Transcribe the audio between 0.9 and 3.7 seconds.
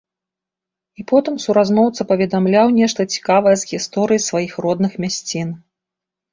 І потым суразмоўца паведамляў нешта цікавае